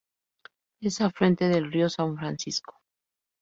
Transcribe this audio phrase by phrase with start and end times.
[0.81, 2.81] Es afluente del río São Francisco.